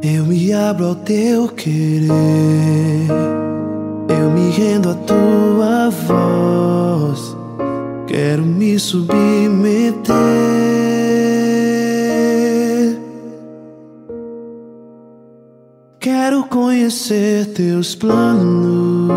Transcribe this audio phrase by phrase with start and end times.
[0.00, 2.08] Eu me abro ao teu querer,
[4.08, 7.36] eu me rendo à tua voz,
[8.06, 10.14] quero me submeter.
[15.98, 19.10] Quero conhecer teus planos.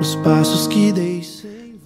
[0.00, 1.14] Os passos que dei.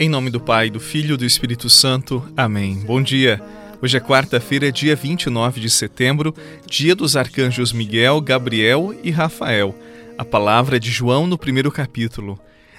[0.01, 2.23] Em nome do Pai, do Filho e do Espírito Santo.
[2.37, 2.77] Amém.
[2.87, 3.43] Bom dia.
[3.83, 6.33] Hoje é quarta-feira, dia 29 de setembro,
[6.69, 9.77] dia dos arcanjos Miguel, Gabriel e Rafael.
[10.17, 12.39] A palavra é de João no primeiro capítulo.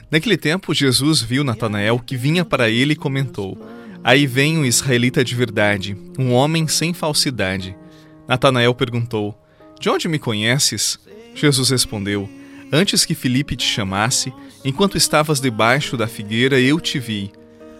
[0.09, 3.57] Naquele tempo, Jesus viu Natanael que vinha para ele e comentou:
[4.01, 7.75] Aí vem um israelita de verdade, um homem sem falsidade.
[8.29, 9.37] Natanael perguntou:
[9.77, 10.97] De onde me conheces?
[11.35, 12.29] Jesus respondeu:
[12.71, 14.31] Antes que Filipe te chamasse,
[14.63, 17.31] enquanto estavas debaixo da figueira, eu te vi.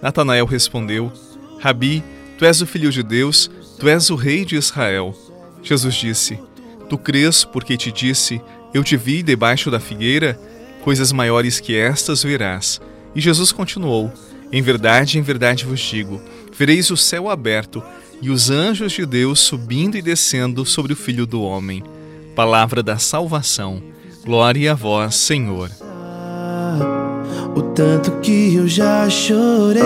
[0.01, 1.11] Natanael respondeu:
[1.59, 2.03] Rabi,
[2.37, 5.15] tu és o filho de Deus, tu és o rei de Israel.
[5.61, 6.39] Jesus disse:
[6.89, 8.41] Tu crês porque te disse:
[8.73, 10.39] Eu te vi debaixo da figueira?
[10.81, 12.81] Coisas maiores que estas verás.
[13.13, 14.11] E Jesus continuou:
[14.51, 16.19] Em verdade, em verdade vos digo:
[16.51, 17.83] vereis o céu aberto
[18.21, 21.83] e os anjos de Deus subindo e descendo sobre o filho do homem.
[22.35, 23.83] Palavra da salvação.
[24.29, 25.71] Glória a vós, Senhor.
[27.55, 29.81] O tanto que eu já chorei.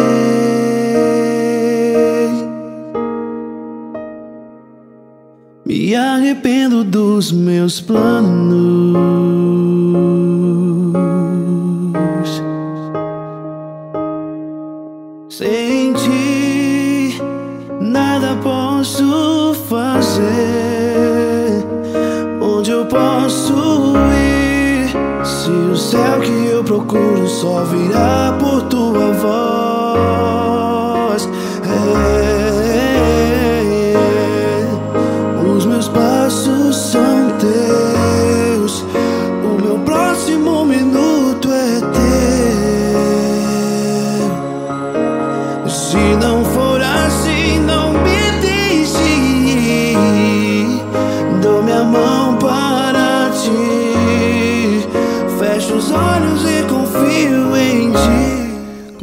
[5.65, 9.52] Me arrependo dos meus planos.
[26.83, 29.52] Procuro só virá por tua voz.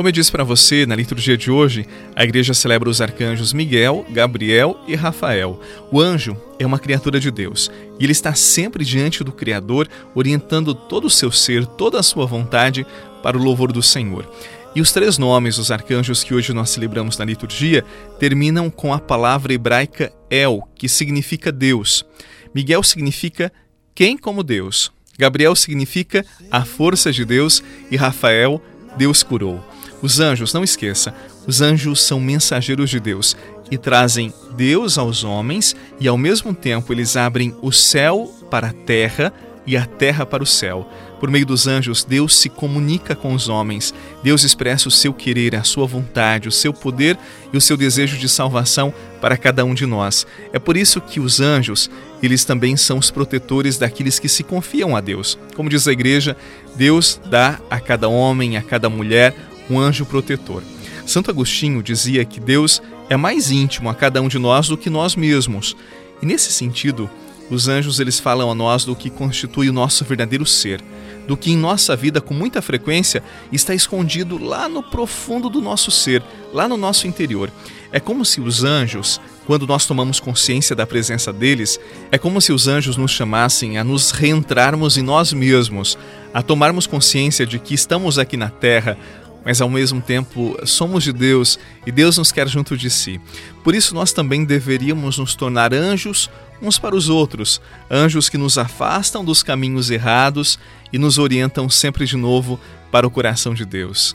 [0.00, 4.06] Como eu disse para você, na liturgia de hoje, a igreja celebra os arcanjos Miguel,
[4.08, 5.60] Gabriel e Rafael.
[5.92, 10.74] O anjo é uma criatura de Deus e ele está sempre diante do Criador, orientando
[10.74, 12.86] todo o seu ser, toda a sua vontade
[13.22, 14.26] para o louvor do Senhor.
[14.74, 17.84] E os três nomes dos arcanjos que hoje nós celebramos na liturgia
[18.18, 22.06] terminam com a palavra hebraica El, que significa Deus.
[22.54, 23.52] Miguel significa
[23.94, 24.90] quem como Deus.
[25.18, 28.62] Gabriel significa a força de Deus e Rafael,
[28.96, 29.62] Deus curou.
[30.02, 31.14] Os anjos, não esqueça,
[31.46, 33.36] os anjos são mensageiros de Deus
[33.70, 38.72] e trazem Deus aos homens e ao mesmo tempo eles abrem o céu para a
[38.72, 39.32] terra
[39.66, 40.88] e a terra para o céu.
[41.20, 43.92] Por meio dos anjos, Deus se comunica com os homens.
[44.22, 47.18] Deus expressa o seu querer, a sua vontade, o seu poder
[47.52, 50.26] e o seu desejo de salvação para cada um de nós.
[50.50, 51.90] É por isso que os anjos,
[52.22, 55.38] eles também são os protetores daqueles que se confiam a Deus.
[55.54, 56.34] Como diz a igreja,
[56.74, 59.36] Deus dá a cada homem, a cada mulher,
[59.70, 60.62] um anjo protetor.
[61.06, 64.88] Santo Agostinho dizia que Deus é mais íntimo a cada um de nós do que
[64.88, 65.76] nós mesmos.
[66.22, 67.10] E nesse sentido,
[67.50, 70.80] os anjos eles falam a nós do que constitui o nosso verdadeiro ser,
[71.26, 75.90] do que em nossa vida com muita frequência está escondido lá no profundo do nosso
[75.90, 77.50] ser, lá no nosso interior.
[77.92, 81.80] É como se os anjos, quando nós tomamos consciência da presença deles,
[82.12, 85.98] é como se os anjos nos chamassem a nos reentrarmos em nós mesmos,
[86.32, 88.96] a tomarmos consciência de que estamos aqui na terra
[89.44, 93.20] mas ao mesmo tempo somos de Deus e Deus nos quer junto de si.
[93.64, 96.30] Por isso nós também deveríamos nos tornar anjos
[96.62, 100.58] uns para os outros, anjos que nos afastam dos caminhos errados
[100.92, 104.14] e nos orientam sempre de novo para o coração de Deus.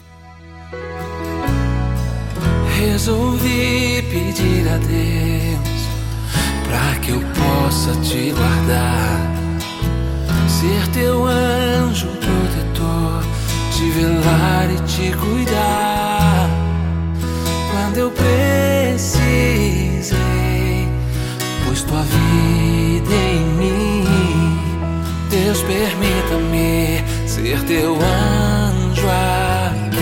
[2.78, 5.76] Resolvi pedir a Deus
[6.68, 9.34] para que eu possa te guardar,
[10.48, 12.75] ser teu anjo protetor
[13.76, 16.50] te velar e te cuidar
[17.72, 19.28] quando eu precisei,
[21.66, 24.06] pois tua vida em mim.
[25.30, 29.96] Deus, permita-me ser teu anjo aqui.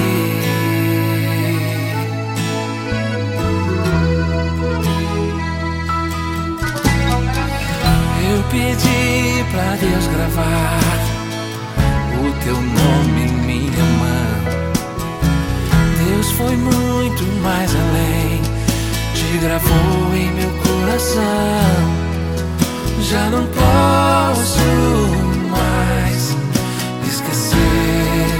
[8.31, 10.82] Eu pedi pra Deus gravar
[16.43, 18.41] foi muito mais além.
[19.15, 21.23] Te gravou em meu coração.
[23.01, 24.59] Já não posso
[25.49, 26.35] mais
[27.07, 27.57] esquecer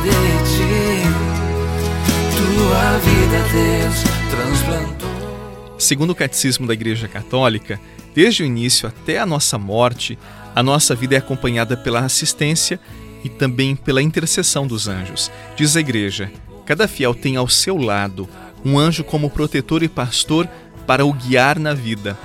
[0.03, 0.11] de
[0.51, 1.03] ti.
[2.37, 5.77] Tua vida, Deus, transplantou.
[5.77, 7.79] Segundo o Catecismo da Igreja Católica,
[8.15, 10.17] desde o início até a nossa morte,
[10.55, 12.79] a nossa vida é acompanhada pela assistência
[13.23, 15.31] e também pela intercessão dos anjos.
[15.55, 16.31] Diz a Igreja:
[16.65, 18.27] cada fiel tem ao seu lado
[18.63, 20.47] um anjo como protetor e pastor
[20.87, 22.17] para o guiar na vida.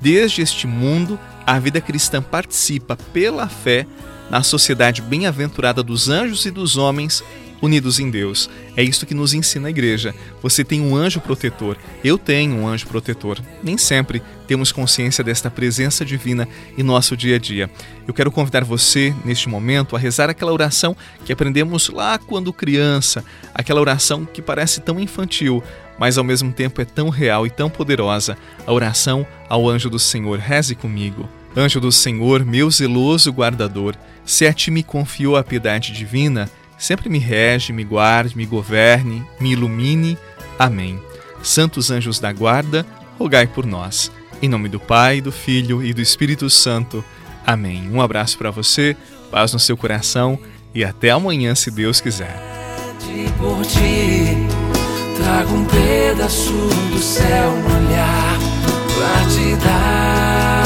[0.00, 3.86] Desde este mundo, a vida cristã participa pela fé
[4.30, 7.22] na sociedade bem-aventurada dos anjos e dos homens
[7.66, 8.48] unidos em Deus.
[8.76, 10.14] É isso que nos ensina a igreja.
[10.42, 11.76] Você tem um anjo protetor.
[12.02, 13.38] Eu tenho um anjo protetor.
[13.62, 16.48] Nem sempre temos consciência desta presença divina
[16.78, 17.68] em nosso dia a dia.
[18.06, 23.24] Eu quero convidar você, neste momento, a rezar aquela oração que aprendemos lá quando criança,
[23.54, 25.62] aquela oração que parece tão infantil,
[25.98, 28.38] mas ao mesmo tempo é tão real e tão poderosa.
[28.66, 30.38] A oração ao anjo do Senhor.
[30.38, 31.28] Reze comigo.
[31.56, 33.96] Anjo do Senhor, meu zeloso guardador,
[34.26, 39.24] se a ti me confiou a piedade divina, sempre me rege, me guarde, me governe,
[39.40, 40.18] me ilumine.
[40.58, 41.00] Amém.
[41.42, 42.86] Santos anjos da guarda,
[43.18, 44.10] rogai por nós.
[44.42, 47.04] Em nome do Pai, do Filho e do Espírito Santo.
[47.46, 47.88] Amém.
[47.90, 48.96] Um abraço para você,
[49.30, 50.38] paz no seu coração
[50.74, 52.36] e até amanhã, se Deus quiser.
[53.38, 54.46] Por ti,
[55.16, 56.52] trago um pedaço
[56.92, 58.38] do céu olhar
[58.94, 60.65] pra te dar.